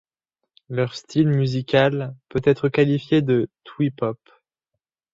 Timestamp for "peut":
2.29-2.41